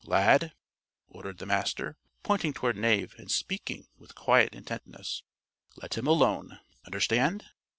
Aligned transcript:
"Lad," 0.07 0.55
ordered 1.09 1.37
the 1.37 1.45
Master, 1.45 1.95
pointing 2.23 2.53
toward 2.53 2.75
Knave 2.75 3.13
and 3.19 3.29
speaking 3.29 3.85
with 3.99 4.15
quiet 4.15 4.55
intentness, 4.55 5.21
"let 5.75 5.95
him 5.95 6.07
alone. 6.07 6.59
Understand? 6.87 7.45